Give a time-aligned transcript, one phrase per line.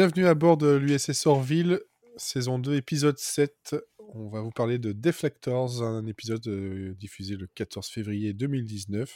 [0.00, 1.78] Bienvenue à bord de l'USS Orville,
[2.16, 3.76] saison 2, épisode 7.
[4.14, 9.12] On va vous parler de Deflectors, un épisode euh, diffusé le 14 février 2019.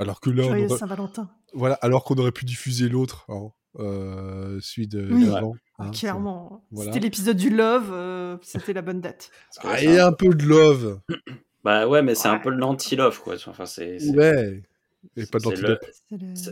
[0.00, 1.30] Alors que là, on Joyeux aurait- Saint-Valentin.
[1.54, 5.26] voilà, alors qu'on aurait pu diffuser l'autre, hein, euh, celui de Oui.
[5.26, 6.66] d'avant, Ah, hein, Clairement.
[6.72, 6.90] voilà.
[6.90, 9.30] C'était l'épisode du Love, euh, c'était la bonne date.
[9.62, 11.00] Ah, et un- peu de love.
[11.62, 13.36] Bah ouais, mais c'est un peu l'anti-love, quoi.
[13.46, 14.60] Enfin, c'est Ouais.
[15.16, 15.84] Et pas de l'antidote.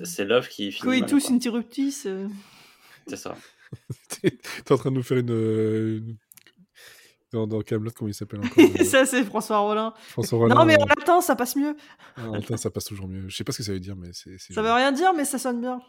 [0.04, 1.34] C'est love qui finit Coitus quoi.
[1.34, 2.06] interruptus.
[2.06, 2.28] euh.
[3.08, 3.36] C'est ça.
[4.22, 5.30] T'es en train de nous faire une.
[5.30, 6.16] euh, une-
[7.32, 9.92] Dans, dans Camelot, comment il s'appelle encore euh, ça, c'est François Rollin.
[10.10, 10.54] François Rollin.
[10.54, 11.76] non, mais en euh, latin, ça passe mieux.
[12.16, 13.28] ah, en latin, ça passe toujours mieux.
[13.28, 14.38] Je sais pas ce que ça veut dire, mais c'est.
[14.38, 15.80] Ça veut rien dire, mais ça sonne bien.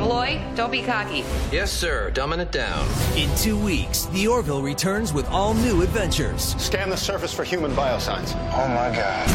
[0.00, 1.22] Lloyd, don't be cocky.
[1.52, 2.10] Yes, sir.
[2.14, 2.86] Dumbing it down.
[3.18, 6.56] In two weeks, the Orville returns with all new adventures.
[6.58, 8.34] Scan the surface for human biosigns.
[8.54, 9.28] Oh my god.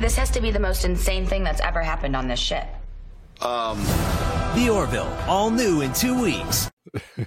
[0.00, 2.64] This has to be the most insane thing that's ever happened on this ship.
[4.56, 6.68] The Orville, all new in two weeks.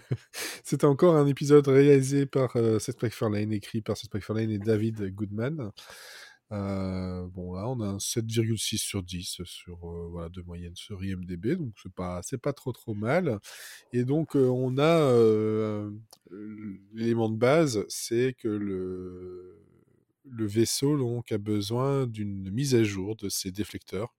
[0.63, 5.13] C'était encore un épisode réalisé par euh, Seth MacFarlane, écrit par Seth MacFarlane et David
[5.15, 5.71] Goodman.
[6.51, 11.01] Euh, bon, là, on a un 7,6 sur 10 sur, euh, voilà, de moyenne sur
[11.01, 13.39] IMDB, donc c'est pas, pas trop trop mal.
[13.93, 15.11] Et donc, euh, on a
[16.93, 19.59] l'élément de base, c'est que le,
[20.29, 24.13] le vaisseau donc, a besoin d'une mise à jour de ses déflecteurs.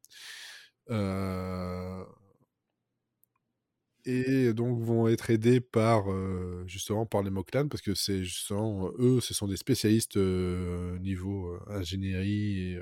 [4.06, 8.91] Et donc vont être aidés par euh, justement par les Moklan parce que c'est justement
[8.98, 12.78] eux ce sont des spécialistes euh, niveau euh, ingénierie et,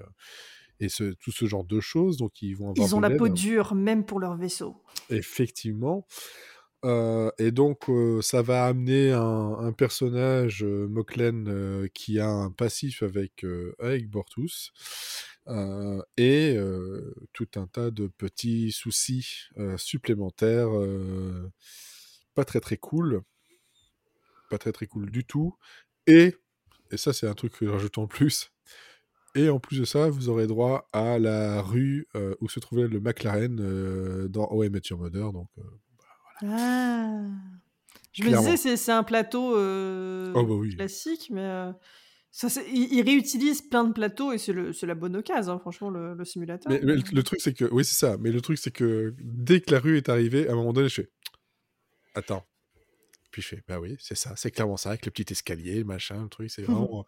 [0.81, 3.29] et ce- tout ce genre de choses donc ils vont avoir Ils ont la peau
[3.29, 4.83] dure, même pour leur vaisseau.
[5.11, 6.07] Effectivement.
[7.39, 7.85] Et donc,
[8.23, 9.21] ça va amener un,
[9.61, 13.47] un personnage, euh, qui a un passif avec,
[13.79, 14.73] avec Bortus,
[15.49, 20.69] euh, et euh, tout un tas de petits soucis euh, supplémentaires,
[22.35, 23.23] pas très très cool,
[24.51, 25.57] pas très très cool du tout.
[26.07, 26.37] Et,
[26.91, 28.51] et ça, c'est un truc que je rajoute en plus,
[29.35, 32.07] et en plus de ça, vous aurez droit à la rue
[32.41, 33.57] où se trouvait le McLaren
[34.29, 35.33] dans How I Met Your Mother.
[35.33, 35.49] Donc,
[36.43, 37.23] Ah.
[38.13, 38.51] Je me Clairement.
[38.51, 40.77] disais, c'est- c'est un plateau Oh, bah oui.
[40.77, 41.71] classique, mais
[42.35, 45.91] ça, c'est- ils, ils réutilisent plein de plateaux et c'est la bonne occasion, hein, franchement,
[45.91, 46.73] le, le simulateur.
[46.73, 47.67] mais, mais le, le truc, c'est que.
[47.67, 48.17] Oui, c'est ça.
[48.19, 50.89] Mais le truc, c'est que dès que la rue est arrivée, à un moment donné,
[50.89, 51.11] je fais.
[52.15, 52.47] Attends.
[53.31, 55.85] Puis je fais, bah oui, c'est ça, c'est clairement ça, avec le petit escalier, le
[55.85, 57.07] machin, le truc, c'est vraiment.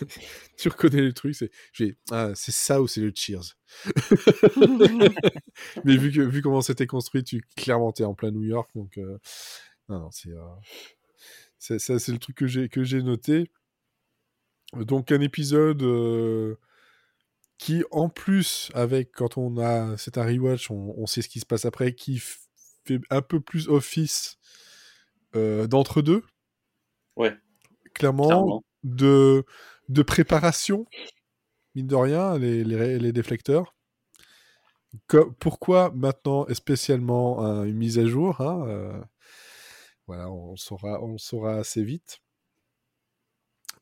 [0.56, 1.50] tu reconnais le truc, c'est.
[1.72, 3.56] Je fais, ah, c'est ça ou c'est le Cheers?
[5.84, 8.98] Mais vu, que, vu comment c'était construit, tu clairement t'es en plein New York, donc
[8.98, 9.18] euh,
[9.88, 10.42] non, non, c'est, euh,
[11.58, 13.50] c'est ça, c'est le truc que j'ai que j'ai noté.
[14.74, 16.56] Donc un épisode euh,
[17.58, 21.40] qui, en plus, avec quand on a c'est un rewatch, on, on sait ce qui
[21.40, 24.38] se passe après, qui fait un peu plus office
[25.36, 26.24] euh, d'entre deux,
[27.16, 27.36] Ouais,
[27.94, 28.64] clairement, clairement.
[28.84, 29.44] de
[29.88, 30.86] de préparation,
[31.74, 33.74] mine de rien, les, les, les déflecteurs.
[35.40, 39.00] Pourquoi maintenant, et spécialement hein, une mise à jour hein, euh,
[40.06, 42.18] Voilà, on saura, on le saura assez vite.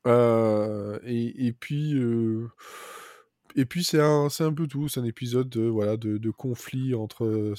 [0.07, 2.49] Euh, et, puis, euh,
[3.57, 4.89] et puis c'est un, un peu tout.
[4.89, 7.55] C'est un épisode de, voilà, de, conflit entre,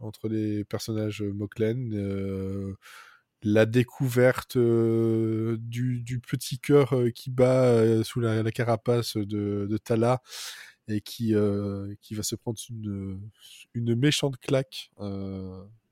[0.00, 1.94] entre les personnages Moklen.
[1.94, 2.74] euh,
[3.46, 10.22] la découverte du, petit cœur qui bat sous la, carapace de, de Tala
[10.88, 11.34] et qui,
[12.00, 13.20] qui va se prendre une,
[13.74, 14.90] une méchante claque.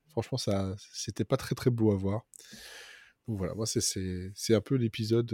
[0.09, 2.25] Franchement, ça, c'était pas très très beau à voir.
[3.27, 5.33] Voilà, moi c'est un peu l'épisode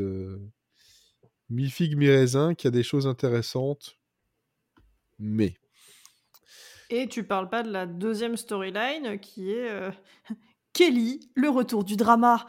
[1.51, 3.97] euh, mi-figue, mi-raisin qui a des choses intéressantes,
[5.19, 5.55] mais
[6.91, 9.91] Et tu parles pas de la deuxième storyline qui est euh,
[10.73, 12.47] Kelly, le retour du drama.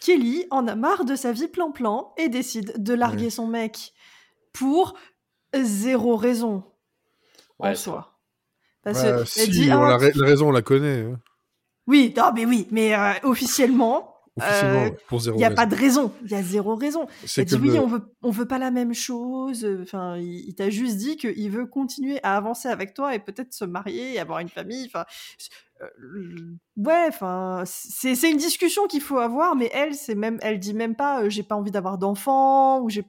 [0.00, 3.30] Kelly en a marre de sa vie plan-plan et décide de larguer Ouais.
[3.30, 3.92] son mec
[4.52, 4.94] pour
[5.54, 6.64] zéro raison
[7.58, 8.18] en Ouais, soi.
[8.82, 11.02] Parce Bah, que si, elle dit, on Ah, la, ra- la raison on la connaît.
[11.02, 11.20] hein.
[11.86, 15.48] oui, non, mais oui, mais euh, officiellement, Officiellement, Euh, ouais, pour zéro il n'y a
[15.48, 15.56] raison.
[15.56, 16.12] pas de raison.
[16.24, 17.06] Il y a zéro raison.
[17.26, 19.66] C'est dit oui, on veut, on veut pas la même chose.
[19.82, 23.52] Enfin, il, il t'a juste dit qu'il veut continuer à avancer avec toi et peut-être
[23.52, 24.86] se marier et avoir une famille.
[24.86, 25.04] Enfin,
[25.82, 30.58] euh, ouais, enfin, c'est c'est une discussion qu'il faut avoir, mais elle, c'est même, elle
[30.58, 33.04] dit même pas, euh, j'ai pas envie d'avoir d'enfants ou j'ai,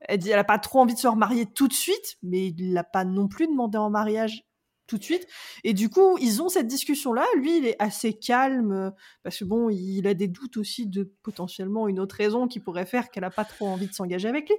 [0.00, 2.72] elle dit, elle a pas trop envie de se remarier tout de suite, mais il
[2.74, 4.44] l'a pas non plus demandé en mariage
[4.88, 5.28] tout de suite.
[5.62, 7.24] Et du coup, ils ont cette discussion-là.
[7.36, 8.90] Lui, il est assez calme euh,
[9.22, 12.86] parce que bon, il a des doutes aussi de potentiellement une autre raison qui pourrait
[12.86, 14.56] faire qu'elle a pas trop envie de s'engager avec lui.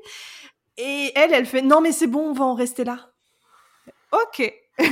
[0.78, 3.12] Et elle, elle fait non mais c'est bon, on va en rester là.
[4.14, 4.54] Ok.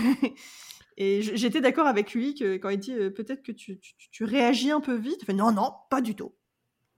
[0.99, 4.23] Et j'étais d'accord avec lui que quand il dit euh, peut-être que tu, tu, tu
[4.23, 5.27] réagis un peu vite.
[5.29, 6.33] Non, non, pas du tout.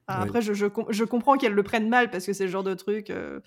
[0.07, 0.21] Ah.
[0.21, 2.73] Après, je, je, je comprends qu'elle le prenne mal parce que c'est le genre de
[2.73, 3.41] truc euh,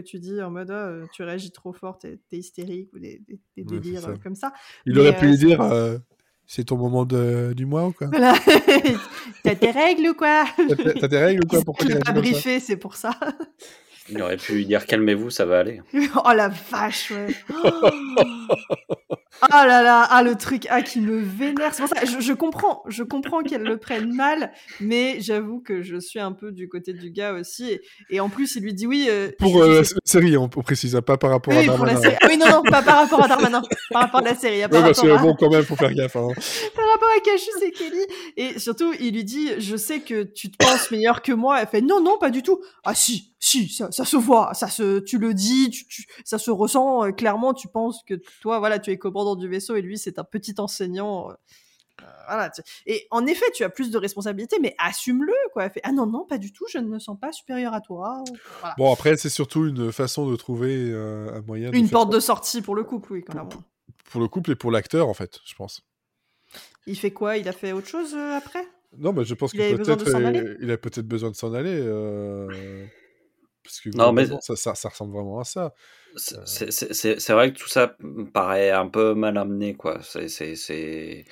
[0.00, 3.20] que tu dis en mode euh, tu réagis trop fort, t'es t'es hystérique ou des,
[3.28, 4.10] des, des Ouais, c'est délires ça.
[4.10, 4.52] euh, comme ça.
[4.86, 5.98] Il Mais, aurait pu euh, lui dire euh,
[6.46, 8.06] c'est ton moment de- du mois ou quoi?
[8.08, 8.34] Voilà.
[9.42, 10.44] T'as tes règles ou quoi?
[10.56, 11.60] T'as tes- règles ou quoi?
[11.64, 13.10] Pourquoi n'a pas briefé, c'est pour ça.
[14.10, 15.82] Il aurait pu lui dire calmez-vous, ça va aller.
[16.24, 17.34] oh la vache, ouais.
[18.48, 19.14] Oh.
[19.52, 21.72] Ah là là, ah le truc ah qui me vénère.
[21.72, 25.82] C'est pour ça, je, je comprends, je comprends qu'elle le prenne mal, mais j'avoue que
[25.82, 27.70] je suis un peu du côté du gars aussi.
[27.70, 27.80] Et,
[28.10, 29.06] et en plus, il lui dit oui.
[29.08, 31.86] euh, Pour euh, la série, on, on précise, hein, pas par rapport oui, à pour
[31.86, 32.00] la Darmanin.
[32.02, 32.16] série.
[32.20, 33.62] Ah oui, non, non, pas par rapport à Darmanin,
[33.92, 35.62] par rapport à la série, à par Ouais, parce rapport que à, bon, quand même,
[35.62, 36.16] faut faire gaffe.
[36.16, 36.28] Hein.
[36.74, 38.06] par rapport à Cassius et Kelly.
[38.36, 41.60] Et surtout, il lui dit, je sais que tu te penses meilleur que moi.
[41.60, 42.60] Elle fait, non, non, pas du tout.
[42.84, 46.38] Ah si, si, ça, ça se voit, ça se, tu le dis, tu, tu- ça
[46.38, 47.54] se ressent euh, clairement.
[47.54, 50.54] Tu penses que toi, voilà, tu es commandant du vaisseau et lui, c'est un petit
[50.58, 51.30] enseignant.
[51.30, 51.34] euh,
[52.02, 52.50] euh, voilà.
[52.86, 55.68] Et en effet, tu as plus de responsabilités, mais assume-le, quoi.
[55.68, 56.64] Fait, ah non, non, pas du tout.
[56.72, 58.22] Je ne me sens pas supérieur à toi.
[58.60, 58.74] Voilà.
[58.78, 61.72] Bon, après, c'est surtout une façon de trouver euh, un moyen.
[61.72, 63.48] Une porte de sortie pour le couple, oui, clairement.
[64.10, 65.82] Pour le couple et pour l'acteur, en fait, je pense.
[66.86, 67.36] Il fait quoi?
[67.36, 68.64] Il a fait autre chose euh, après?
[68.96, 70.56] Non, mais je pense Il que avait besoin de peut-être s'en euh, aller?
[70.60, 71.78] il a peut-être besoin de s'en aller.
[73.68, 75.74] Euh, Parce que Non, mais- ça, ça, ça ressemble vraiment à ça.
[76.16, 76.70] C'est-
[77.20, 80.00] c'est vrai que tout ça me paraît un peu mal amené, quoi.
[80.02, 80.54] C'est- C'est.
[80.56, 81.24] c'est-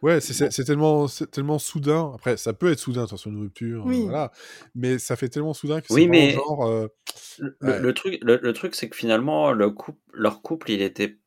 [0.00, 2.12] Ouais, c'est tellement, c'est tellement soudain.
[2.14, 4.02] Après, ça peut être soudain, attention, une rupture, euh, Oui.
[4.02, 4.30] voilà.
[4.76, 6.66] Mais ça fait tellement soudain que Oui, c'est mais- vraiment genre.
[6.66, 6.86] euh,
[7.40, 7.80] Le, Ouais.
[7.80, 11.18] le truc, le, le truc, c'est que finalement, le couple, leur couple, il était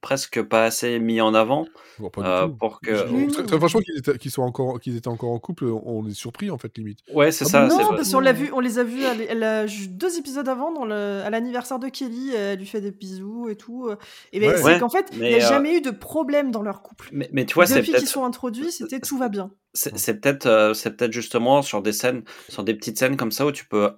[0.00, 1.66] presque pas assez mis en avant
[1.98, 2.54] bon, pas du euh, tout.
[2.56, 3.10] pour que.
[3.10, 6.50] Oui, très, franchement, qu'ils étaient, soient encore, qu'ils étaient encore en couple, on est surpris
[6.50, 7.00] en fait limite.
[7.12, 7.66] Ouais, c'est Ah ça.
[7.68, 10.48] non, parce qu'on l'a vu, on les a vus elle, elle a- ju- deux épisodes
[10.48, 10.94] avant, dans le,
[11.24, 13.88] à l'anniversaire de Kelly, elle lui fait des bisous et tout.
[13.88, 13.96] euh,
[14.32, 14.56] Et ben, Ouais.
[14.56, 17.08] c'est Ouais, qu'en fait, il n'y a euh, jamais eu de problème dans leur couple.
[17.12, 19.50] Mais, mais tu vois, c'est Depuis qu'ils peut-être, sont introduits, c'était tout va bien.
[19.74, 23.32] c'est c'est peut-être, euh, c'est peut-être justement sur des scènes, sur des petites scènes comme
[23.32, 23.90] ça où tu peux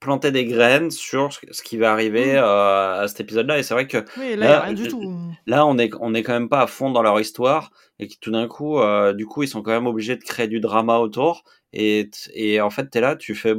[0.00, 2.36] planter des graines sur ce qui va arriver Mm.
[2.38, 3.58] euh, à cet épisode-là.
[3.58, 5.14] Et c'est vrai que Oui, là, rien du je- tout.
[5.46, 8.14] là, on est, on est quand même pas à fond dans leur histoire et que
[8.20, 10.98] tout d'un coup, euh, du coup, ils sont quand même obligés de créer du drama
[10.98, 11.44] autour.
[11.76, 13.52] Et, et en fait, t'es là, tu fais,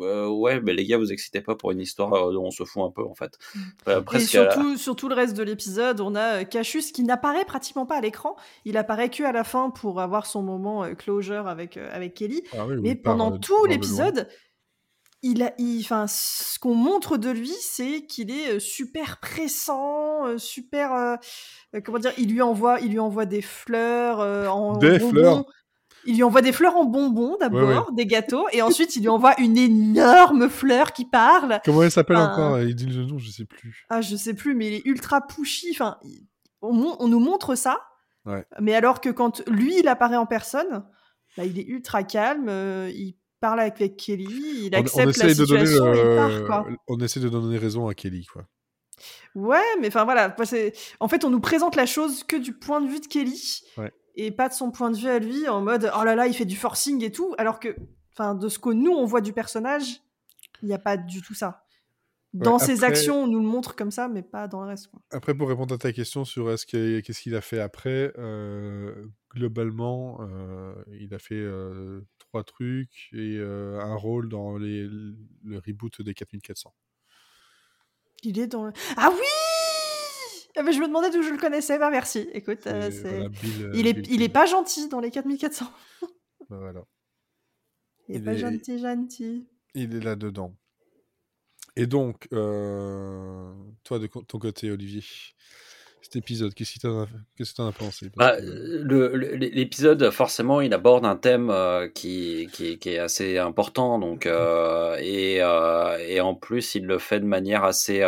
[0.00, 2.64] euh, ouais, mais les gars, vous excitez pas pour une histoire euh, dont on se
[2.64, 3.38] fout un peu, en fait.
[3.86, 7.44] Euh, Et surtout, sur tout le reste de l'épisode, on a euh, Cassius qui n'apparaît
[7.44, 8.34] pratiquement pas à l'écran.
[8.64, 12.14] Il apparaît que à la fin pour avoir son moment euh, closure avec, euh, avec
[12.14, 12.42] Kelly.
[12.58, 14.26] Ah oui, Mais pendant euh, tout l'épisode,
[15.22, 20.26] il a, il, enfin, ce qu'on montre de lui, c'est qu'il est euh, super pressant,
[20.26, 21.16] euh, super, euh,
[21.84, 25.10] comment dire, il lui envoie, il lui envoie des fleurs euh, en Des bonbons.
[25.10, 25.44] fleurs
[26.06, 29.08] Il lui envoie des fleurs en bonbons d'abord, Ouais, des gâteaux, et ensuite il lui
[29.10, 31.60] envoie une énorme fleur qui parle.
[31.64, 32.60] Comment elle s'appelle Enfin, encore?
[32.60, 33.84] Il dit le nom, je sais plus.
[33.90, 35.68] Ah, je sais plus, mais il est ultra pushy.
[35.72, 35.98] Enfin,
[36.62, 36.72] on,
[37.08, 37.78] nous montre ça,
[38.24, 38.44] Ouais.
[38.60, 40.84] mais alors que quand lui il apparaît en personne,
[41.36, 42.48] bah, il est ultra calme.
[42.48, 44.26] euh, il parle avec Kelly,
[44.66, 46.66] il On, on accepte la essaye de situation et il part, le- quoi.
[46.88, 48.44] on essaie de donner raison à Kelly, quoi.
[49.34, 50.34] Ouais, mais enfin voilà,
[51.00, 53.92] en fait on nous présente la chose que du point de vue de Kelly Ouais.
[54.16, 56.34] et pas de son point de vue à lui en mode oh là là il
[56.34, 57.74] fait du forcing et tout, alors que
[58.12, 60.02] enfin de ce que nous on voit du personnage,
[60.62, 61.64] il n'y a pas du tout ça.
[62.32, 64.86] Dans Ouais, ses actions on nous le montre comme ça, mais pas dans le reste.
[64.88, 65.00] Quoi.
[65.10, 69.06] Après, pour répondre à ta question sur est-ce que- qu'est-ce qu'il a fait après, euh,
[69.34, 76.02] globalement, euh, il a fait euh, trois trucs et un rôle dans les, le reboot
[76.02, 76.72] des 4400.
[78.22, 78.72] Il est dans le...
[78.96, 79.26] Ah oui
[80.56, 82.28] ah, mais Je me demandais d'où je le connaissais, bah merci.
[82.32, 85.66] Écoute, voilà, Bill, il, est, Bill il est pas gentil dans les 4400.
[86.48, 86.84] Bah, voilà.
[88.08, 89.48] Il est Il pas est- gentil, gentil.
[89.74, 90.54] Il est là-dedans.
[91.76, 93.52] Et donc, euh,
[93.84, 95.02] toi, de ton côté, Olivier,
[96.02, 100.74] cet épisode, qu'est-ce que t'en as, qu'est-ce que t'en as pensé Bah, l'épisode, forcément, il
[100.74, 105.36] aborde un thème euh, qui, qui, qui est assez important, donc euh, et,
[106.08, 108.02] et en plus, il le fait de manière assez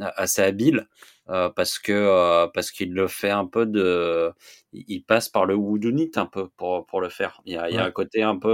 [0.00, 0.88] assez habile
[1.26, 4.32] parce que parce qu'il le fait un peu de,
[4.72, 7.40] il passe par le whodunit un peu pour pour le faire.
[7.46, 7.86] Il y a, il y a Ouais.
[7.86, 8.50] un côté un peu,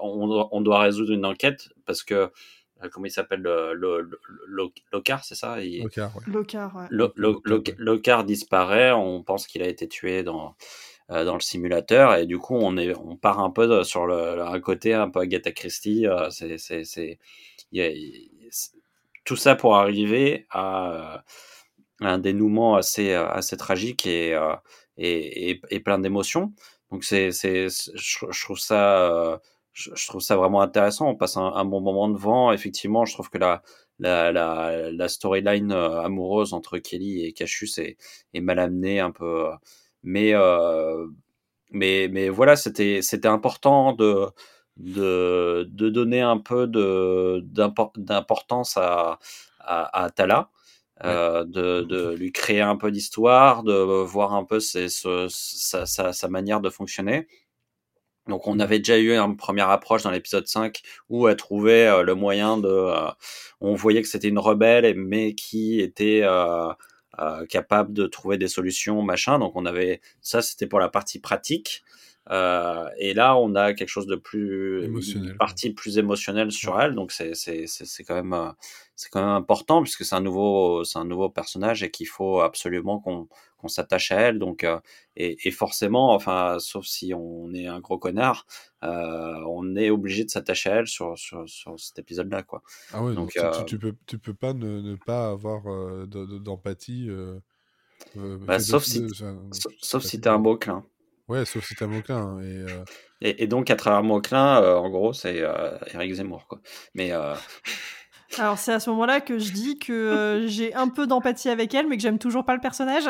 [0.00, 2.30] on, doit, on doit résoudre une enquête parce que
[2.92, 5.60] comment il s'appelle le, le, le, le- Locard, c'est ça?
[5.62, 6.04] Il- Ok, ouais.
[6.26, 6.86] Locard, ouais.
[6.90, 10.54] Lo- Lo- Locard, disparaît, on pense qu'il a été tué dans,
[11.10, 14.06] euh, dans le simulateur, et du coup, on, est, on part un peu de- sur
[14.06, 16.06] le, un côté un peu Agatha Christie.
[16.06, 17.18] euh, c'est,
[19.24, 21.18] tout ça pour arriver à, euh,
[22.00, 24.54] un dénouement assez, euh, assez tragique et, euh,
[24.96, 26.52] et, et, et plein d'émotions.
[26.90, 29.40] Donc, c'est, je trouve ça.
[29.78, 31.08] Je, je trouve ça vraiment intéressant.
[31.08, 32.52] On passe un, un bon moment devant.
[32.52, 33.62] Effectivement, je trouve que la,
[33.98, 37.96] la, la, la storyline euh, amoureuse entre Kelly et Cassius est,
[38.34, 39.46] est mal amenée un peu.
[39.48, 39.52] euh,
[40.02, 41.06] Mais, euh,
[41.72, 44.26] mais, mais voilà, c'était c'était important de,
[44.76, 49.18] de, de donner un peu d'importance à,
[49.60, 50.50] à, à Tala.
[51.04, 55.86] euh, de, de lui créer un peu d'histoire, de voir un peu ses, ce- sa,
[55.86, 57.26] sa, sa manière de fonctionner.
[58.28, 62.02] Donc on avait déjà eu une première approche dans l'épisode 5 où elle trouvait euh,
[62.02, 62.68] le moyen de...
[62.68, 63.10] euh,
[63.60, 66.72] on voyait que c'était une rebelle mais qui était euh,
[67.48, 69.38] capable de trouver des solutions, machin.
[69.38, 70.00] Donc on avait...
[70.20, 71.82] Ça c'était pour la partie pratique.
[72.30, 74.84] Euh, et là on a quelque chose de plus...
[74.84, 76.94] Émotionnel, Une partie plus émotionnelle sur elle.
[76.94, 78.32] Donc c'est c'est- c'est- c'est quand même...
[78.34, 78.50] euh,
[78.96, 82.40] c'est quand même important puisque c'est un nouveau c'est un nouveau personnage et qu'il faut
[82.40, 84.80] absolument qu'on qu'on s'attache à elle donc euh,
[85.14, 88.44] et, et forcément enfin sauf si on est un gros connard
[88.82, 92.62] euh, on est obligé de s'attacher à elle sur, sur, sur cet épisode là quoi
[92.92, 95.30] Ah ouais, Donc, donc, tu- euh, tu, tu peux, tu peux pas ne, ne pas
[95.30, 97.08] avoir de- de- d'empathie.
[98.16, 99.12] Bah, sauf de- si- de-
[99.80, 100.84] sauf, si t'es un beau clin
[101.28, 102.16] Ouais, sauf si un moquin.
[102.16, 102.84] hein, et, euh,
[103.20, 106.60] et, et donc à travers Mauclin euh, en gros c'est euh, Eric Zemmour quoi
[106.94, 107.34] mais euh,
[108.38, 111.74] Alors c'est à ce moment-là que je dis que euh, j'ai un peu d'empathie avec
[111.74, 113.04] elle, mais que j'aime toujours pas le personnage.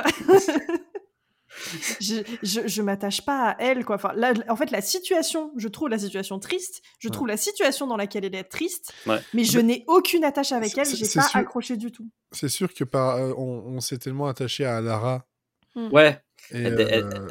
[2.00, 3.96] je je, je m'attache pas à elle, quoi.
[3.96, 6.82] Enfin, là, en fait, la situation, je trouve la situation triste.
[7.00, 7.12] Je Ouais.
[7.12, 9.18] trouve la situation dans laquelle elle est triste, Ouais.
[9.34, 10.86] mais je n'ai aucune attache avec elle.
[10.86, 11.36] J'ai pas sûr.
[11.36, 12.08] accroché du tout.
[12.32, 15.24] c'est sûr que par, euh, on, on s'est tellement attaché à Lara
[15.74, 16.20] ouais
[16.52, 17.28] et, Elle- elle- euh,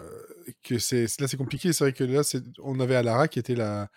[0.64, 1.74] que c'est là c'est compliqué.
[1.74, 2.22] C'est vrai que là
[2.64, 3.90] on avait Alara qui était la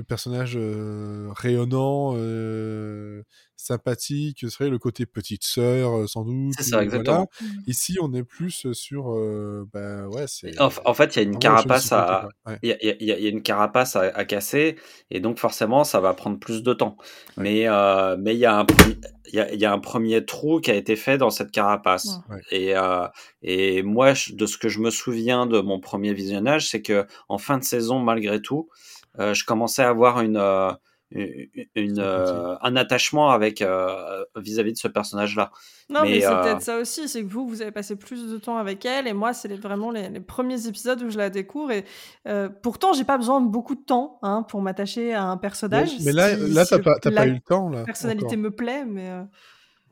[0.00, 3.22] le personnage euh, rayonnant, euh,
[3.56, 6.54] sympathique, ce serait le côté petite sœur sans doute.
[6.56, 7.28] C'est ça, exactement.
[7.38, 7.52] voilà.
[7.66, 10.58] Ici on est plus sur euh, bah ouais c'est.
[10.58, 12.58] en, en fait il y a une carapace à ouais.
[12.62, 14.76] Y a, il y y a une carapace à, à casser
[15.10, 16.96] et donc forcément ça va prendre plus de temps.
[17.36, 17.42] Ouais.
[17.44, 18.66] Mais euh, mais il y a un
[19.32, 21.50] il y a, il y a un premier trou qui a été fait dans cette
[21.50, 22.18] carapace.
[22.30, 22.40] Ouais.
[22.50, 23.06] Et euh,
[23.42, 27.06] et moi je- de ce que je me souviens de mon premier visionnage, c'est que
[27.28, 28.70] en fin de saison malgré tout,
[29.18, 30.72] je commençais à avoir une euh,
[31.12, 35.50] une, euh, un attachement avec euh, vis-à-vis de ce personnage-là.
[35.88, 38.30] Non, mais, Mais, c'est euh, peut-être ça aussi, c'est que vous, vous avez passé plus
[38.30, 41.28] de temps avec elle, et moi, c'est vraiment les, les premiers épisodes où je la
[41.28, 41.72] découvre.
[41.72, 41.84] Et
[42.28, 45.90] euh, pourtant, j'ai pas besoin de beaucoup de temps hein, pour m'attacher à un personnage.
[46.04, 47.82] mais là, si- là si t'as pas, la eu le temps là.
[47.82, 48.38] personnalité encore.
[48.38, 49.24] me plaît, mais euh,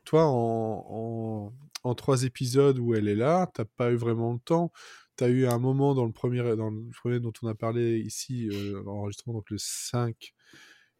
[0.05, 4.39] Toi, en, en, en trois épisodes où elle est là, t'as pas eu vraiment le
[4.39, 4.71] temps.
[5.19, 8.47] T'as eu un moment dans le premier, dans le premier dont on a parlé ici,
[8.53, 10.15] euh, enregistrement donc le 5,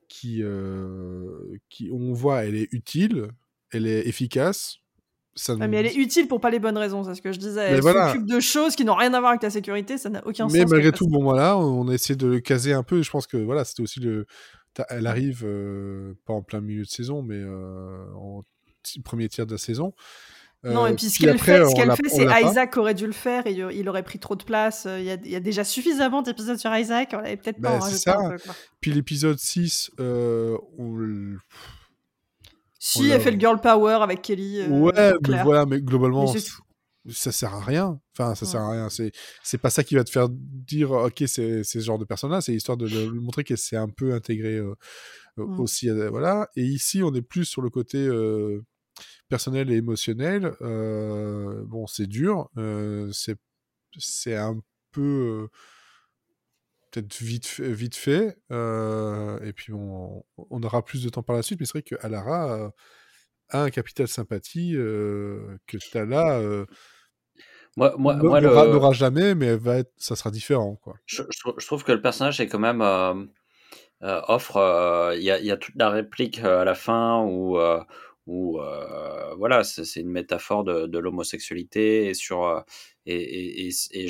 [0.10, 3.30] qui, euh, qui, on voit, elle est utile,
[3.72, 4.80] elle est efficace.
[5.36, 7.40] Ça ouais, mais elle est utile pour pas les bonnes raisons, c'est ce que je
[7.40, 7.62] disais.
[7.62, 8.12] Elle Mais voilà.
[8.12, 10.64] s'occupe de choses qui n'ont rien à voir avec la sécurité, ça n'a aucun Mais
[10.64, 10.70] sens.
[10.70, 13.02] malgré qu'elle tout, bon voilà, on a essayé de le caser un peu.
[13.02, 14.26] Je pense que voilà, c'était aussi le.
[14.90, 18.44] Elle arrive euh, pas en plein milieu de saison, mais euh, en
[19.06, 19.94] premier tiers de la saison.
[20.64, 22.42] Non, Euh, et puis ce qu'elle fait, ce qu'elle fait, c'est pas.
[22.42, 24.86] Isaac aurait dû le faire et il- aurait pris trop de place.
[24.90, 27.70] Il y a, il y a déjà suffisamment d'épisodes sur Isaac, on avait peut-être pas
[27.70, 28.20] Bah, en c'est rajouter ça.
[28.20, 28.56] un peu, quoi.
[28.82, 31.38] Puis l'épisode 6, euh, on
[32.78, 34.62] Si On elle fait le girl power avec Kelly.
[34.62, 36.32] euh, ouais, mais voilà, mais globalement,
[37.06, 38.00] Mais ça sert à rien.
[38.18, 38.52] Enfin, ça Ouais.
[38.52, 38.90] sert à rien.
[38.90, 39.12] C'est,
[39.44, 42.42] c'est pas ça qui va te faire dire, ok, c'est, ce genre de personne-là.
[42.42, 44.76] C'est histoire de le, montrer qu'elle s'est un peu intégrée euh,
[45.38, 45.60] Mm.
[45.62, 45.90] aussi.
[46.10, 46.50] voilà.
[46.58, 48.62] Et ici, on est plus sur le côté euh,
[49.30, 50.54] personnel et émotionnel.
[50.62, 52.50] Euh, bon, c'est dur.
[52.58, 53.38] euh, c'est,
[54.00, 54.60] c'est un
[54.92, 55.02] peu.
[55.02, 55.48] euh,
[56.92, 61.36] peut-être vite fait, vite fait euh, et puis on, on aura plus de temps par
[61.36, 62.72] la suite mais c'est vrai que Alara
[63.50, 66.66] a un capital sympathie que Tala euh,
[67.78, 70.96] Moi, moi, n- moi, n'aura, le- jamais mais elle va être, ça sera différent quoi
[71.06, 72.82] je, je trou- je trouve que le personnage est quand même
[74.02, 75.14] offre.
[75.16, 77.58] Il y, a, y a toute la réplique à la fin où,
[78.28, 82.62] où euh, voilà, c'est, une métaphore de, l'homosexualité et sur euh,
[83.06, 84.08] et, et, et,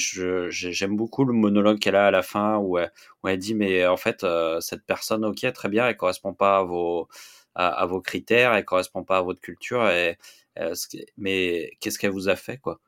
[0.49, 2.91] j'aime beaucoup le monologue qu'elle a à la fin où elle,
[3.23, 6.63] où dit mais en fait euh, cette personne ok très bien elle correspond pas à
[6.63, 7.07] vos
[7.55, 10.17] à, à vos critères elle correspond pas à votre culture et
[10.59, 10.73] euh,
[11.17, 12.79] mais qu'est-ce qu'elle vous a fait quoi?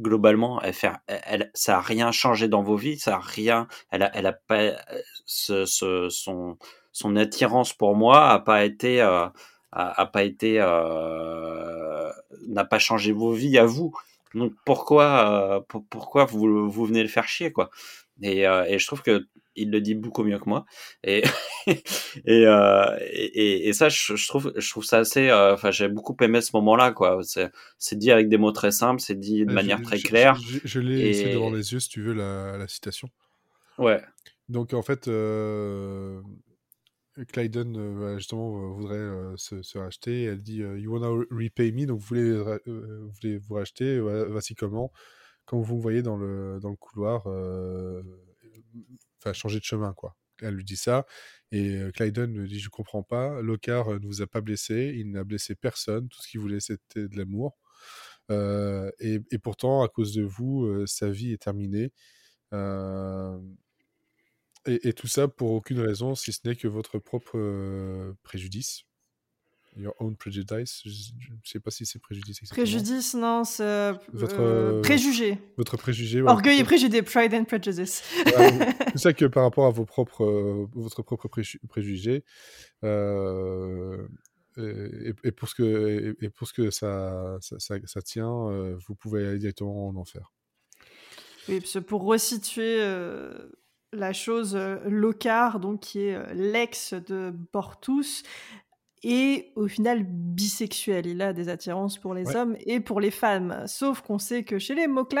[0.00, 3.66] Globalement, elle fait, elle, elle- ça a rien changé dans vos vies, ça a rien,
[3.90, 4.74] elle a, elle a pas, euh,
[5.26, 6.56] ce, ce- son,
[6.92, 9.26] son attirance pour moi a pas été, euh,
[9.72, 12.10] a, a pas été, euh,
[12.48, 13.92] n'a pas changé vos vies à vous.
[14.34, 17.70] Donc pourquoi, euh, pour- pourquoi vous, vous venez le faire chier quoi?
[18.22, 20.64] Et, euh, et je trouve que il le dit beaucoup mieux que moi.
[21.04, 21.22] Et
[21.66, 25.28] et, euh, et, ça, je, je trouve, je trouve ça assez.
[25.28, 27.20] euh, Enfin, j'ai beaucoup aimé ce moment-là, quoi.
[27.22, 29.98] C'est, c'est dit avec des mots très simples, c'est dit de Euh, manière je- très
[29.98, 30.36] claire.
[30.36, 33.08] je, je l'ai Et- devant les yeux si tu veux la, la citation
[33.78, 34.00] Ouais.
[34.48, 35.06] donc en fait
[37.28, 40.24] Clyden, euh, voilà, justement, euh, voudrait euh, se, racheter.
[40.24, 43.10] Elle dit euh, You wanna repay me, donc vous voulez, euh,
[43.46, 44.92] vous racheter, voici comment?
[45.44, 48.02] Comme vous me voyez dans le, dans le couloir, euh,
[49.18, 50.16] enfin, changer de chemin, quoi.
[50.40, 51.06] Elle lui dit ça.
[51.52, 53.30] Et euh, Clyden lui dit Je comprends pas.
[53.38, 54.92] Euh, ne vous a pas blessé.
[54.96, 56.08] Il n'a blessé personne.
[56.08, 57.56] Tout ce qu'il voulait, c'était de l'amour.
[58.30, 61.92] Euh, et, pourtant, à cause de vous, euh, sa vie est terminée.
[62.54, 63.38] Euh,
[64.66, 68.82] et, et tout ça pour aucune raison, si ce n'est que votre propre euh, préjudice.
[69.74, 70.82] Your own prejudice.
[70.84, 72.62] Je ne sais pas si c'est préjudice exactement.
[72.62, 75.38] Préjudice, non, c'est euh, Votre, euh, préjugé.
[75.56, 76.20] Votre préjugé.
[76.20, 76.34] voilà.
[76.36, 78.02] Orgueil et préjugé, Pride and Prejudice.
[78.26, 78.50] Voilà,
[78.92, 82.22] c'est ça que par rapport à vos propres, votre propre préju- préjugé,
[84.58, 88.94] et, et pour ce que, et, pour ce que ça, ça, ça, ça tient, vous
[88.94, 90.34] pouvez aller directement en enfer.
[91.48, 92.76] Oui, parce que pour resituer
[93.92, 98.22] la chose, euh, Lockhart, donc qui est euh, l'ex de Portus,
[99.04, 101.06] est au final bisexuel.
[101.06, 102.36] Il a des attirances pour les Ouais.
[102.36, 103.64] hommes et pour les femmes.
[103.66, 105.20] Sauf qu'on sait que chez les Moklan,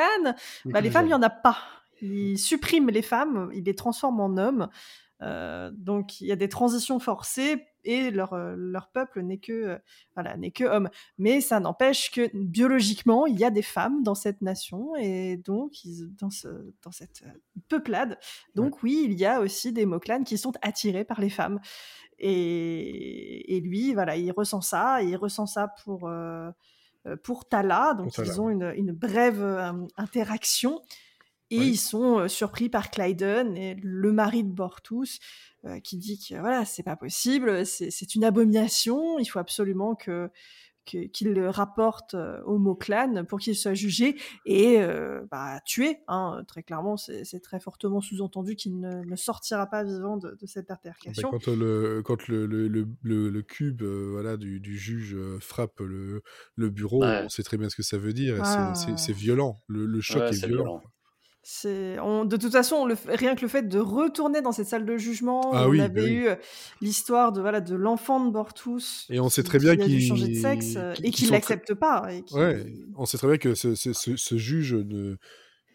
[0.66, 1.58] bah, les femmes, il n'y en a pas.
[2.00, 4.68] Il supprime les femmes, il les transforme en hommes.
[5.22, 9.52] Euh, donc il y a des transitions forcées et leur, euh, leur peuple n'est que
[9.52, 9.78] euh,
[10.14, 10.88] voilà n'est que homme.
[11.18, 15.84] Mais ça n'empêche que biologiquement il y a des femmes dans cette nation et donc
[15.84, 16.48] ils- dans ce
[16.82, 17.30] dans cette euh,
[17.68, 18.18] peuplade.
[18.54, 21.60] Donc oui il y a aussi des Moklan qui sont attirés par les femmes.
[22.18, 26.50] Et, et lui voilà il ressent ça et il ressent ça pour euh,
[27.24, 27.94] pour Tala.
[27.94, 30.80] Donc Tala, ils ont une, une brève euh, interaction.
[31.52, 31.68] Et Oui.
[31.72, 35.18] ils sont euh, surpris par Clyden, et le mari de Bortus,
[35.64, 40.30] euh, qui dit que voilà, c'est pas possible, c'est une abomination, il faut absolument que
[40.84, 44.16] qu'il le rapporte euh, au Moklan pour qu'il soit jugé
[44.46, 45.98] et euh, bah, tué.
[46.08, 50.46] Hein, très clairement, c'est très fortement sous-entendu qu'il ne, ne sortira pas vivant de, de
[50.46, 51.30] cette Ben, altercation.
[51.30, 55.14] quand euh, le, quand le, le, le, le- le cube euh, voilà, du, du juge
[55.14, 56.20] euh, frappe le,
[56.56, 57.22] le bureau, Ouais.
[57.26, 58.40] on sait très bien ce que ça veut dire.
[58.42, 58.72] Ah.
[58.74, 59.60] c'est- violent.
[59.68, 60.82] Le, le choc Ouais, est violent.
[61.44, 64.86] C'est on- de toute façon le, rien que le fait de retourner dans cette salle
[64.86, 66.10] de jugement, Ah on oui, bah avait oui.
[66.10, 66.36] eu euh,
[66.80, 69.86] l'histoire de voilà de l'enfant de Bortus Et on sait qui- très bien qui a
[69.86, 72.64] qu'il- changer de sexe euh, qu'il- et qu'il sont l'accepte pas et qui- Ouais,
[72.96, 75.16] on sait très bien que ce, ce, ce, ce juge ne.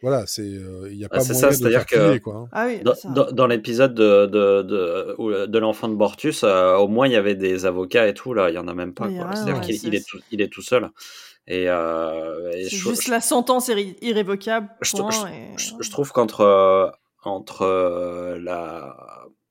[0.01, 2.36] Voilà, c'est il n'y a Ah, pas c'est moyen ça, de faire que- plier, quoi.
[2.36, 2.47] hein.
[2.51, 6.88] Ah oui, Dans, dans- dans l'épisode de, de, de, de l'enfant de Bortus, euh, au
[6.88, 9.05] moins il y avait des avocats et tout, là, il y en a même pas.
[9.07, 9.31] Mais il y a quoi.
[9.31, 10.89] rien, C'est-à-dire ouais, qu'il est, tout, il est tout seul.
[11.47, 14.69] Et, euh, et je, juste je- la sentence irré- irrévocable.
[14.81, 16.89] je- point, je- et- je- je trouve qu'entre euh,
[17.23, 18.95] entre euh, la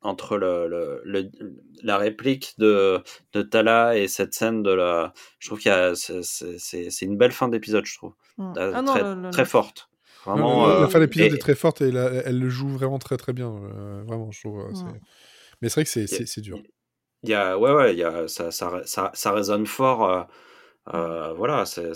[0.03, 1.31] entre le, le, le-
[1.83, 3.01] la réplique de,
[3.33, 7.33] de Tala et cette scène de la je trouve qu'il y a c'est- une belle
[7.33, 8.13] fin d'épisode je trouve.
[8.39, 9.89] Euh, Ah non, très, le- le- très forte
[10.27, 12.49] vraiment la- euh, la fin de l'épisode et- est très forte et la- elle le
[12.49, 13.49] joue vraiment très très bien.
[13.51, 14.61] euh, vraiment, je trouve.
[14.61, 15.01] euh, Ouais.
[15.63, 16.59] Mais c'est vrai que c'est- dur.
[17.23, 20.05] Il y a, ouais, ouais, il y a, ça, ça, ça, ça résonne fort.
[20.09, 20.23] euh,
[20.95, 21.93] euh, voilà, c'est.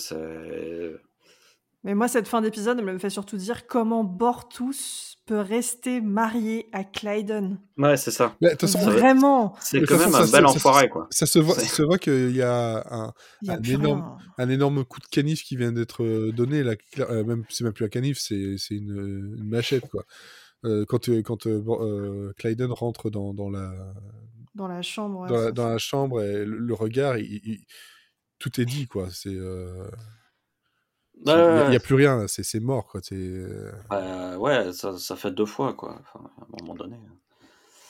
[1.83, 6.69] Mais moi, cette fin d'épisode, elle me fait surtout dire comment Bortus peut rester marié
[6.73, 7.59] à Clyden.
[7.79, 8.37] Ouais, c'est ça.
[8.43, 11.07] Mais de toute façon, Vraiment, C'est quand même un ça- bel ça- enfoiré, quoi.
[11.11, 14.01] ça se voit, se voit qu'il y a un, il y a un plus énorme,
[14.19, 14.19] rien.
[14.47, 16.63] un énorme coup de canif qui vient d'être euh, donné.
[16.63, 19.89] Là, cla- euh, même, c'est même plus un canif, c'est c'est une, une machette.
[19.89, 20.05] Quoi.
[20.67, 23.73] Euh, quand euh, quand euh, euh, Clyden rentre dans, dans, la,
[24.55, 25.21] Dans la chambre.
[25.21, 27.65] ouais, dans, la, dans la chambre, et le, le regard, il- il-
[28.39, 28.87] tout est dit.
[28.87, 29.09] quoi.
[29.11, 29.35] C'est
[31.27, 32.87] Ouais, il n'y a, plus rien, c'est mort.
[32.87, 33.01] Quoi.
[33.13, 36.01] Euh, Euh, ouais, ça, ça fait deux fois, quoi.
[36.01, 36.97] Enfin, à un moment donné.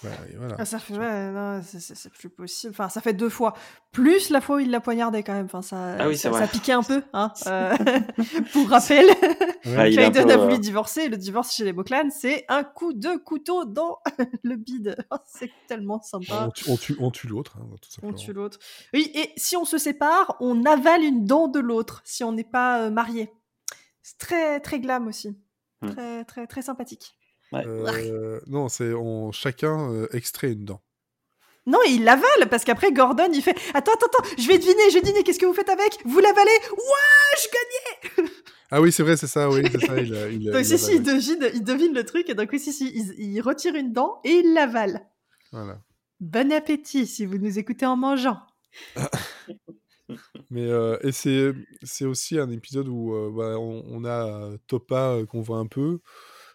[0.04, 0.56] Ouais, et voilà.
[0.58, 2.72] Ah, ça fait, ouais, non, c'est- c'est c'est plus possible.
[2.72, 3.54] Enfin, ça fait deux fois.
[3.92, 5.46] Plus la fois où il l'a poignardé quand même.
[5.46, 7.02] Enfin, ça, Ah oui, ça, piquait un peu.
[7.12, 7.32] Hein.
[7.46, 7.76] euh,
[8.52, 9.06] pour rappel,
[9.66, 11.08] Ouais, Clayton a euh, voulu divorcer.
[11.08, 13.98] Le divorce chez les Boclan, c'est un coup de couteau dans
[14.42, 14.96] le bide.
[15.10, 16.46] Oh, c'est tellement sympa.
[16.46, 18.58] On tue, on tue, on tue l'autre, hein, tout On tue l'autre.
[18.94, 22.44] Oui, et si on se sépare, on avale une dent de l'autre si on n'est
[22.44, 23.30] pas euh, marié.
[24.02, 25.36] C'est très très glam aussi.
[25.82, 25.90] Hmm.
[25.90, 27.16] Très très très sympathique.
[27.52, 27.64] Ouais.
[27.66, 30.80] Euh, non, c'est on chacun euh, extrait une dent.
[31.66, 34.94] Non, il l'avale parce qu'après Gordon il fait Attends, attends, attends, je vais deviner, je
[34.94, 35.98] vais deviner, qu'est-ce que vous faites avec?
[36.04, 38.28] Vous l'avalez Ouah, je gagne
[38.70, 39.98] Ah oui, c'est vrai, c'est ça, oui, c'est ça.
[40.00, 42.34] Il, a- il, Donc, il si, a si, il devine, il devine le truc et
[42.34, 45.06] donc, oui, si, si, il, il retire une dent et il l'avale.
[45.52, 45.80] Voilà.
[46.20, 48.38] Bon appétit si vous nous écoutez en mangeant.
[50.50, 55.10] Mais euh, et c'est c'est aussi un épisode où euh, bah, on, on a Topa
[55.12, 56.00] euh, qu'on voit un peu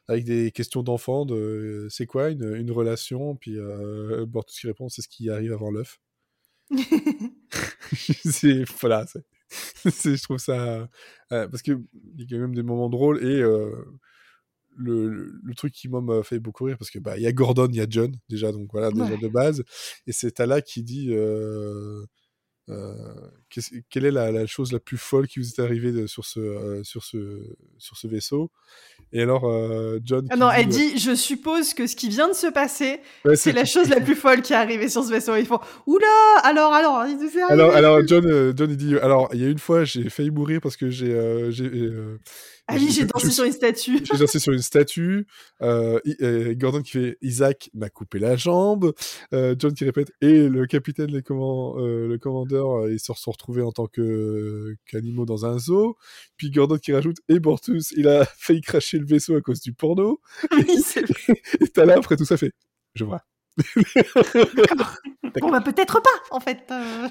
[0.08, 4.90] avec des questions d'enfants de c'est quoi une, une relation puis euh, Bortus qui répond
[4.90, 6.00] c'est ce qui arrive avant l'œuf.
[8.82, 9.06] voilà,
[9.86, 10.90] je trouve ça
[11.32, 11.72] euh, parce que
[12.18, 13.72] il y a quand même des moments drôles et euh,
[14.78, 17.28] le, le, le truc qui moi m'a fait beaucoup rire parce que bah il y
[17.28, 19.18] a Gordon, il y a John déjà donc voilà déjà Ouais.
[19.18, 19.64] de base
[20.08, 22.06] et c'est Tala qui dit euh,
[22.70, 22.94] euh,
[23.90, 26.40] quelle est la, la chose la plus folle qui vous est arrivée de- sur ce
[26.40, 27.42] euh, sur ce
[27.78, 28.50] sur ce vaisseau?
[29.14, 32.34] Et alors euh, John Ah non, elle dit Je suppose que ce qui vient de
[32.34, 35.36] se passer, ouais, c'est la chose la plus folle qui est arrivée sur ce vaisseau.
[35.36, 36.08] Ils font Oula
[36.44, 39.50] Alors, alors, il s'est arrivé alors alors John John il dit alors il y a
[39.50, 41.14] une fois j'ai failli mourir parce que j'ai
[42.68, 44.00] Ah oui, j'ai dansé sur une statue.
[44.12, 45.28] J'ai dansé sur une statue.
[45.62, 48.92] Euh, euh, Gordon qui fait Isaac m'a coupé la jambe.
[49.34, 53.14] Euh, John qui répète et le capitaine, les comman- euh, le commandeur, euh, ils se
[53.14, 55.96] sont retrouvés en tant que qu'animaux dans un zoo.
[56.38, 59.72] Puis Gordon qui rajoute et Bortus, il a failli cracher le vaisseau à cause du
[59.74, 60.20] porno.
[60.52, 61.04] Oui, c'est-
[61.62, 62.52] Et t'as là après tout ça fait.
[62.96, 63.22] Je vois.
[65.40, 66.60] Bon, bah peut-être pas, en fait.
[66.72, 67.08] euh.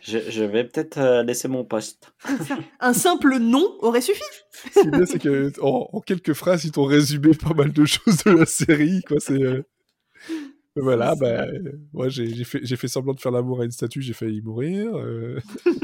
[0.00, 2.12] Je, je vais peut-être euh, laisser mon poste.
[2.80, 4.22] Un simple nom aurait suffi.
[4.52, 7.72] Ce qui est bien, c'est que en, en quelques phrases, ils t'ont résumé pas mal
[7.72, 9.02] de choses de la série.
[9.02, 9.42] Quoi, c'est.
[9.42, 9.62] euh,
[10.76, 13.64] Voilà, C'est bah, euh, moi j'ai j'ai fait, j'ai fait semblant de faire l'amour à
[13.64, 14.94] une statue, j'ai failli mourir.
[14.96, 15.40] euh.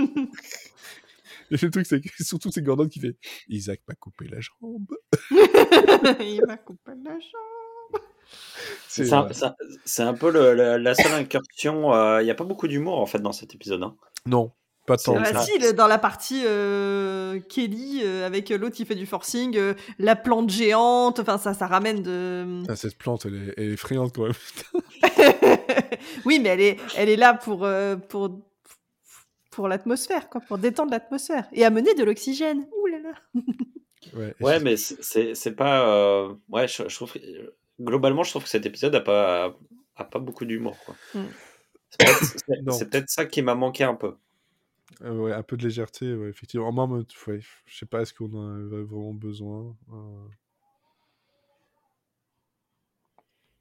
[1.51, 3.16] Et le truc, c'est que surtout c'est Gordon qui fait
[3.49, 4.87] Isaac m'a coupé la jambe.
[6.21, 7.62] il m'a coupé la jambe.
[8.88, 9.11] C'est
[10.03, 11.95] un, peu le- le- la seule incursion.
[11.95, 13.83] euh, Il n'y a pas beaucoup d'humour en fait dans cet épisode.
[13.83, 13.95] hein.
[14.27, 14.53] Non,
[14.87, 15.16] pas tant.
[15.18, 15.40] Ah, ça.
[15.40, 20.14] si, dans la partie euh, Kelly, euh, avec l'autre qui fait du forcing, euh, la
[20.16, 22.62] plante géante, enfin ça, ça ramène de...
[22.68, 24.33] Ah, cette plante, elle est, elle est quand même.
[26.25, 28.31] oui, mais elle est, elle est là pour, euh, pour,
[29.51, 32.66] pour l'atmosphère, quoi, pour détendre l'atmosphère et amener de l'oxygène.
[32.83, 33.42] Ouh là là.
[34.14, 35.87] Ouais, Ouais, mais c'est- pas.
[35.88, 37.12] euh, Ouais, je, je trouve.
[37.83, 39.57] Globalement, je trouve que cet épisode a pas,
[39.97, 40.77] a pas beaucoup d'humour.
[40.87, 40.95] quoi.
[41.14, 41.25] Mm.
[41.90, 44.16] C'est peut-être- ça qui m'a manqué un peu.
[45.03, 46.71] Euh, ouais, un peu de légèreté, ouais, effectivement.
[46.73, 50.29] Moi, me- ouais, je sais pas, est-ce qu'on en avait vraiment besoin euh,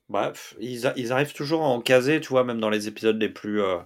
[0.09, 3.17] Bref, ils, a- ils arrivent toujours à en caser, tu vois, même dans les épisodes
[3.19, 3.77] les plus, euh,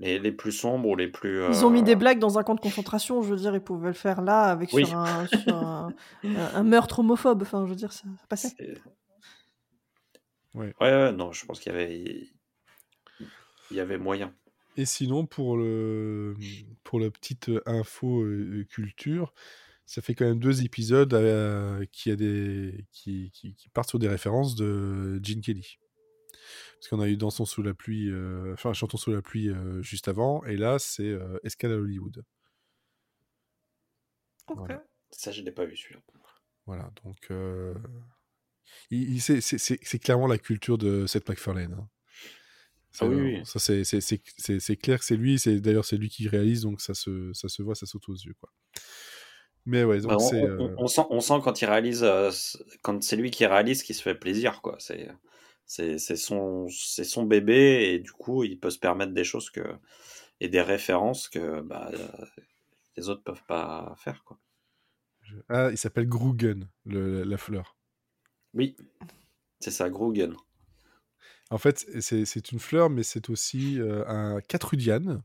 [0.00, 1.44] les, les plus sombres ou les plus.
[1.50, 3.60] Ils ont mis euh, des blagues dans un camp de concentration, je veux dire, ils
[3.60, 4.86] pouvaient le faire là, avec Oui.
[4.86, 5.92] sur, un, sur un,
[6.24, 8.56] un- un meurtre homophobe, enfin, je veux dire, ça, ça passait.
[10.54, 10.74] Ouais.
[10.80, 12.30] ouais, ouais, non, je pense qu'il y avait,
[13.70, 14.34] il y avait moyen.
[14.76, 16.34] Et sinon, pour le
[16.84, 19.34] pour la petite euh, info euh, culture,
[19.86, 23.98] ça fait quand même deux épisodes euh, qui, a des, qui, qui, qui partent sur
[23.98, 25.78] des références de Gene Kelly.
[26.78, 29.82] Parce qu'on a eu Dansons sous la pluie, euh, enfin Chantons sous la pluie euh,
[29.82, 32.24] juste avant, et là c'est euh, Escale à Hollywood.
[34.54, 34.84] Voilà.
[35.10, 36.00] Ça, je l'ai pas vu celui-là.
[36.66, 37.74] Voilà, donc euh,
[38.90, 41.74] c'est- clairement la culture de Seth MacFarlane.
[41.74, 41.88] hein.
[42.90, 43.44] C'est Ah oui, vraiment- oui.
[43.44, 47.32] Ça, c'est- clair que c'est lui, c'est d'ailleurs c'est lui qui réalise, donc ça se,
[47.34, 48.34] ça se voit, ça saute aux yeux.
[48.40, 48.50] Quoi.
[49.66, 50.42] Mais ouais, donc Bah, on, c'est.
[50.42, 52.30] on- euh, on sent, on sent quand il réalise, euh,
[52.82, 54.78] quand c'est lui qui réalise, qu'il se fait plaisir, quoi.
[54.78, 55.08] C'est,
[56.16, 56.66] son,
[57.26, 59.60] bébé et du coup, il peut se permettre des choses que
[60.40, 62.08] et des références que bah, euh,
[62.96, 64.38] les autres peuvent pas faire, quoi.
[65.50, 67.76] Ah, il s'appelle Grugen, le- la fleur.
[68.58, 68.76] Oui,
[69.60, 70.34] c'est ça, Grugen.
[71.50, 75.22] En fait, c'est une fleur, mais c'est aussi euh, un catrudiane.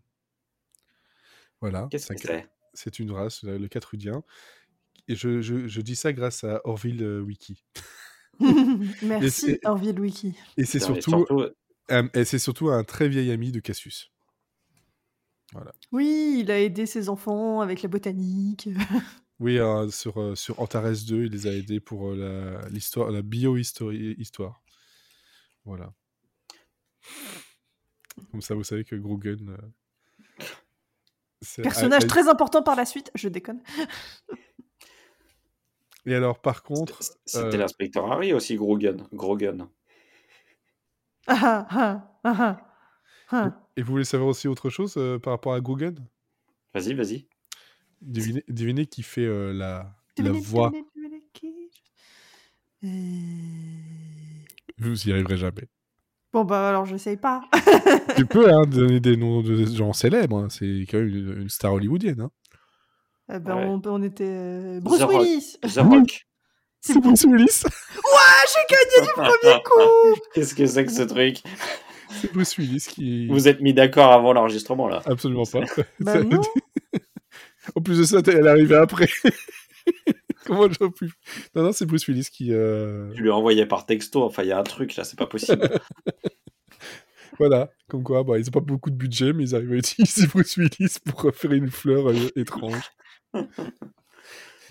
[1.59, 1.87] Voilà.
[1.91, 2.47] Qu'est-ce c'est que c'est?
[2.73, 4.23] C'est une race, le catrudien.
[5.07, 7.63] Et je, je- je dis ça grâce à Orville euh, Wiki.
[9.01, 10.35] Merci, Orville Wiki.
[10.57, 11.25] Et c'est Putain, mais surtout,
[11.89, 14.11] un- et c'est surtout un très vieil ami de Cassius.
[15.91, 18.69] Oui, il a aidé ses enfants avec la botanique.
[19.39, 22.15] Oui, euh, sur, euh, sur Antares 2, il les a aidés pour euh,
[22.61, 23.91] la, l'histoire, la bio-histoire.
[23.93, 24.61] Histoire.
[25.65, 25.93] Voilà.
[28.31, 29.49] Comme ça, vous savez que Grugen.
[29.49, 29.57] euh,
[31.61, 33.61] Personnage a- a- très important par la suite, je déconne.
[36.05, 36.99] Et alors, par contre.
[37.25, 39.07] C'était euh, l'inspecteur Harry aussi, Grogan.
[39.13, 39.67] Grogan.
[41.27, 42.61] Ah, ah, ah, ah,
[43.31, 43.67] ah.
[43.77, 45.95] Et vous voulez savoir aussi autre chose euh, par rapport à Grugen
[46.73, 47.27] Vas-y, vas-y.
[48.03, 49.95] Devinez, devinez qui fait euh, la,
[50.31, 50.69] voix.
[50.69, 51.53] devinez, devinez qui?
[52.83, 52.87] Euh,
[54.79, 55.67] Vous y arriverez jamais.
[56.31, 57.41] Bon, bah alors, j'essaye pas.
[58.17, 60.37] tu peux hein, donner des noms de gens célèbres.
[60.39, 62.21] hein, C'est quand même une, une star hollywoodienne.
[62.21, 62.31] Hein.
[63.33, 63.65] Eh ben, Ouais.
[63.65, 64.25] on, on était.
[64.27, 65.07] euh, Bruce The.
[65.09, 66.25] Willis The Rock.
[66.81, 67.63] C'est Bruce Willis.
[68.25, 71.37] Ah, j'ai gagné du premier coup Qu'est-ce que c'est que ce truc?
[72.09, 73.27] C'est Bruce Willis qui.
[73.27, 75.01] Vous êtes mis d'accord avant l'enregistrement, là.
[75.05, 75.61] Absolument pas.
[75.99, 76.41] Bah non.
[77.75, 79.07] En plus de ça, elle est arrivée après.
[80.45, 81.13] Comment j'aurais pu.
[81.55, 82.51] Non, non, c'est Bruce Willis qui.
[82.51, 85.27] euh, Tu lui envoyé par texto, enfin, il y a un truc, là, c'est pas
[85.27, 85.69] possible.
[87.39, 90.27] Voilà, comme quoi, bah, ils ont pas beaucoup de budget, mais ils arrivent à utiliser
[90.27, 92.91] Bruce Willis pour faire une fleur euh, étrange.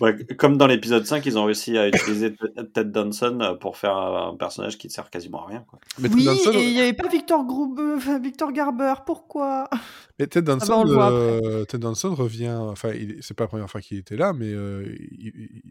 [0.01, 2.35] Ouais, comme dans l'épisode 5, ils ont réussi à utiliser
[2.73, 5.65] Ted- Danson euh, pour faire un personnage qui ne sert quasiment à rien.
[5.69, 5.79] Quoi.
[5.99, 7.79] Mais Oui, Danson, et il n'y avait pas Victor, Groube,
[8.21, 8.93] Victor Garber.
[9.05, 9.69] Pourquoi?
[10.19, 12.55] Mais Ted Danson, bah, euh, Ted Danson revient.
[12.59, 14.85] Enfin, c'est pas la première fois qu'il était là, mais euh,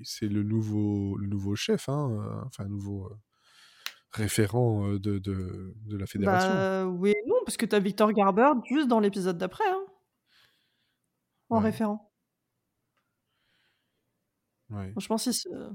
[0.05, 3.15] c'est le nouveau, le nouveau chef, hein, euh, enfin, nouveau euh,
[4.13, 6.49] référent euh, de, de, de la fédération.
[6.51, 9.83] Bah oui et non, parce que t'as Victor Garber juste dans l'épisode d'après, hein,
[11.51, 11.65] en Ouais.
[11.65, 12.12] référent.
[14.73, 14.91] Ouais.
[14.93, 15.75] Franchement, se, il Bah,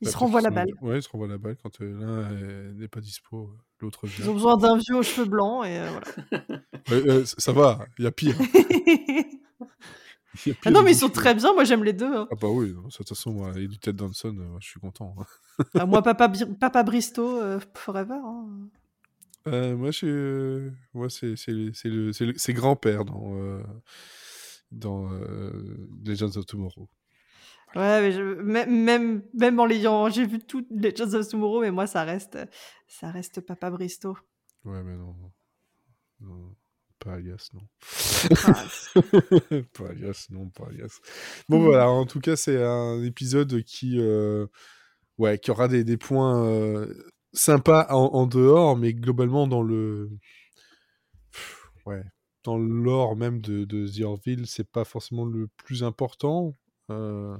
[0.00, 0.68] peut-être renvoie la qu'ils balle.
[0.82, 4.00] Ouais, il se renvoie la balle quand euh, l'un euh, n'est pas dispo, euh, l'autre
[4.04, 4.28] Ils vient.
[4.30, 6.62] ont besoin d'un vieux aux cheveux blancs et voilà.
[6.90, 8.36] Ouais, ça va, il y a pire.
[10.64, 11.52] Ah non, mais ils sont très bien.
[11.52, 12.06] Moi, j'aime les deux.
[12.14, 12.28] hein.
[12.30, 15.16] Ah bah oui, de toute façon, moi, et du Ted Danson, euh, je suis content.
[15.74, 16.28] Ah, moi, Papa,
[16.60, 18.20] Papa Bristow, euh, forever.
[18.22, 18.46] hein.
[19.48, 23.60] Euh, moi, je, moi c'est c'est grand-père dans,
[24.70, 25.08] dans
[26.04, 26.88] Legends of Tomorrow.
[27.74, 31.60] Ouais, mais je- même, même, même en l'ayant, j'ai vu toutes les Legends of Tomorrow,
[31.60, 32.38] mais moi, ça reste,
[32.86, 34.16] ça reste Papa Bristow.
[34.64, 35.14] Ouais, mais non.
[36.20, 36.54] non
[36.98, 37.60] pas alias, non.
[39.72, 40.98] Pas alias, non, pas alias.
[41.48, 44.46] Bon, voilà, en tout cas, c'est un épisode qui, euh,
[45.18, 46.92] ouais, qui aura des, des points euh,
[47.32, 50.10] sympas en, en dehors, mais globalement dans le.
[51.32, 52.02] Pff, Ouais,
[52.44, 56.56] dans l'or même de, de The Orville, c'est pas forcément le plus important.
[56.90, 57.36] Euh,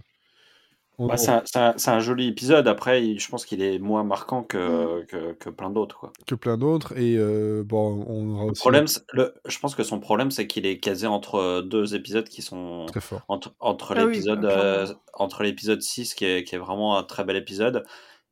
[0.99, 2.67] Bah, c'est un, joli épisode.
[2.67, 6.11] Après, je pense qu'il est moins marquant que, que, que plein d'autres.
[6.27, 8.61] que plein d'autres, et euh, bon, on aura Le aussi.
[8.61, 12.43] problème, le, je pense que son problème, c'est qu'il est casé entre deux épisodes qui
[12.43, 13.23] sont Très fort.
[13.29, 15.01] entre, entre Ah l'épisode bah, euh, clairement.
[15.15, 17.85] entre l'épisode 6 qui est, qui est vraiment un très bel épisode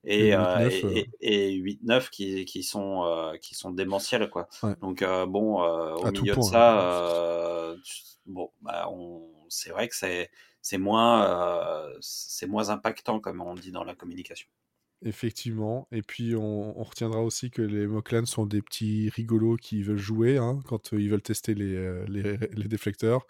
[0.05, 3.71] et, Et le euh, 8-9, et, et, et 8-9 qui, qui sont euh, qui sont
[3.71, 4.49] démentiels quoi.
[4.63, 4.75] Ouais.
[4.81, 8.89] Donc euh, bon euh, au À tout milieu point, de ça euh, tu- bon bah
[8.91, 10.31] on c'est vrai que c'est
[10.69, 14.49] c'est moins euh, c'est moins impactant comme on dit dans la communication.
[15.05, 15.87] Effectivement.
[15.93, 19.97] Et puis, on, on retiendra aussi que les Moklan sont des petits rigolos qui veulent
[19.99, 23.25] jouer hein, quand euh, ils veulent tester les, euh, les, les déflecteurs.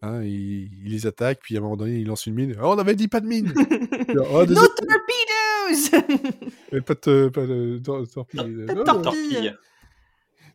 [0.00, 2.56] Hein, ils, ils les attaquent, puis à un moment donné, ils lancent une mine.
[2.62, 3.52] Oh, on avait dit pas de mine
[4.30, 6.40] Oh, No désolé, torpedoes
[6.72, 8.64] mais pas de, pas de tor- torpille.
[8.66, 9.56] Pas de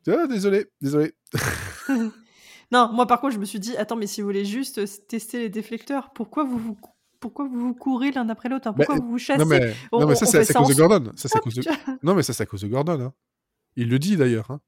[0.08, 1.14] Oh, désolé, désolé.
[2.72, 4.86] Non, moi par contre, je me suis dit, attends, mais si vous voulez juste euh,
[5.08, 6.78] tester les déflecteurs, pourquoi vous vous,
[7.20, 8.76] pourquoi vous, vous courez l'un après l'autre hein?
[8.78, 9.40] Bah, Pourquoi vous vous chassez?
[9.40, 11.12] Non, mais, On- non, mais on- ça, c'est à cause de Gordon.
[11.16, 11.62] Ça, c'est à cause de...
[11.62, 11.98] tu vois?
[12.04, 13.00] Non, mais ça, c'est à cause de Gordon.
[13.02, 13.14] Hein.
[13.76, 14.50] Il le dit d'ailleurs.
[14.52, 14.62] Hein.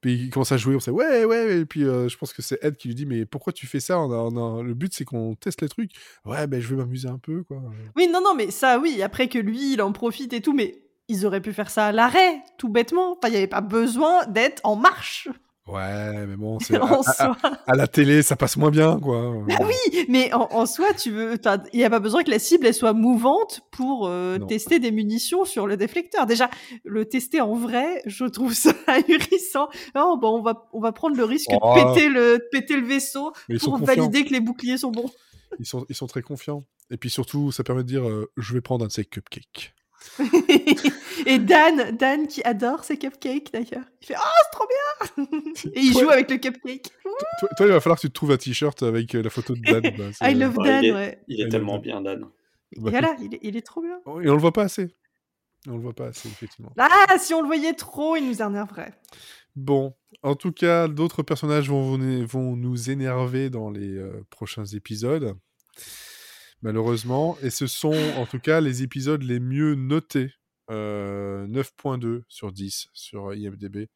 [0.00, 2.42] Puis il commence à jouer, on sait ouais, ouais, et puis euh, je pense que
[2.42, 4.74] c'est Ed qui lui dit mais pourquoi tu fais ça On a- on a- Le
[4.74, 5.92] but c'est qu'on teste les trucs?
[6.26, 7.62] Ouais, ben je vais m'amuser un peu quoi.
[7.96, 10.82] Oui, non, non, mais ça, oui, après que lui, il en profite et tout, mais
[11.08, 13.12] ils auraient pu faire ça à l'arrêt, tout bêtement.
[13.12, 15.28] Enfin, il n'y avait pas besoin d'être en marche
[15.66, 16.74] Ouais, mais bon, c'est
[17.66, 19.32] à, la télé ça passe moins bien quoi.
[19.48, 21.38] Bah oui, mais en, en soi, tu veux,
[21.72, 24.90] il n'y a pas besoin que la cible elle soit mouvante pour euh, tester des
[24.90, 26.26] munitions sur le déflecteur.
[26.26, 26.50] Déjà,
[26.84, 29.68] le tester en vrai, je trouve ça ahurissant.
[29.94, 31.74] Non, bon, on va, on va prendre le risque Oh.
[31.76, 35.10] de péter le, de péter le vaisseau Mais pour valider que les boucliers sont bons.
[35.58, 36.64] Ils sont, ils sont très confiants.
[36.90, 39.74] Et puis surtout, ça permet de dire euh, je vais prendre un de ces cupcakes.
[41.26, 43.84] et Dan, Dan qui adore ses cupcakes d'ailleurs.
[44.02, 46.90] Il fait Oh, c'est trop bien Et il joue avec le cupcake.
[47.40, 49.54] Toi, toi, il va falloir que tu te trouves un t-shirt avec euh, la photo
[49.54, 49.82] de Dan.
[49.98, 51.18] bah, I love Ouais, Dan, il est, ouais.
[51.28, 52.20] il est tellement bien Dan.
[52.22, 52.28] bah,
[52.76, 53.98] Et voilà, il est, il est trop bien.
[54.22, 54.94] Et on le voit pas assez.
[55.66, 56.72] On le voit pas assez, effectivement.
[56.78, 58.92] Ah, si on le voyait trop, il nous énerverait.
[59.56, 65.36] Bon, en tout cas, d'autres personnages vont nous énerver dans les euh, prochains épisodes,
[66.64, 67.36] malheureusement.
[67.42, 70.32] Et ce sont, en tout cas, les épisodes les mieux notés.
[70.70, 73.88] Euh, 9.2 sur 10 sur IMDb.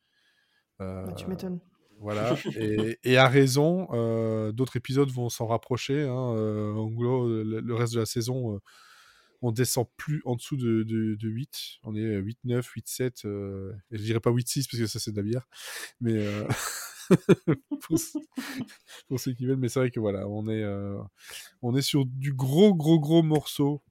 [0.82, 1.60] Euh, Bah, tu m'étonnes.
[1.98, 6.02] voilà, et, et à raison, euh, d'autres épisodes vont s'en rapprocher.
[6.02, 8.58] hein, euh, en gros, le, le reste de la saison, euh,
[9.40, 11.78] on descend plus en dessous de, de, de 8.
[11.84, 13.24] On est 8, 9, 8, 7.
[13.24, 15.46] euh, et je dirais pas 8, 6 parce que ça c'est de la bière.
[16.02, 16.44] Mais euh,
[17.82, 18.18] pour, ce-
[19.08, 20.98] pour ceux qui veulent, mais c'est vrai que voilà, on est, euh,
[21.62, 23.82] on est sur du gros, gros, gros morceau.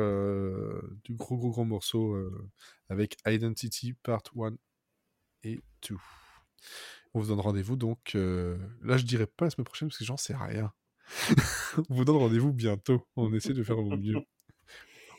[0.00, 2.48] euh, du gros, gros, gros morceau euh,
[2.88, 4.56] avec Identity Part 1
[5.44, 5.96] et 2.
[7.14, 8.14] On vous donne rendez-vous donc.
[8.14, 10.72] Là, je dirais pas la semaine prochaine parce que j'en sais rien.
[11.88, 13.06] on vous donne rendez-vous bientôt.
[13.16, 14.16] On essaie de faire au mieux.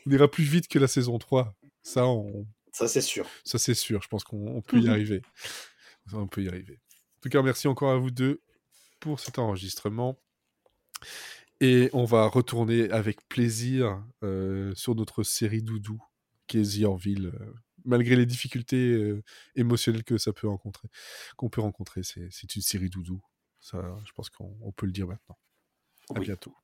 [0.06, 1.54] On ira plus vite que la saison 3.
[1.82, 2.46] Ça, on...
[2.72, 3.26] Ça c'est sûr.
[3.44, 4.00] ça c'est sûr.
[4.02, 5.22] Je pense qu'on on peut y arriver.
[6.12, 6.80] On peut y arriver.
[7.18, 8.42] En tout cas, merci encore à vous deux
[9.00, 10.18] pour cet enregistrement.
[11.60, 16.02] Et on va retourner avec plaisir euh, sur notre série Doudou,
[16.46, 17.52] qui est The Orville, euh,
[17.84, 19.22] malgré les difficultés euh,
[19.56, 20.88] émotionnelles que ça peut rencontrer,
[21.36, 22.02] qu'on peut rencontrer.
[22.02, 23.22] C'est une série Doudou.
[23.60, 25.38] Ça, je pense qu'on on peut le dire maintenant.
[26.14, 26.54] À bientôt.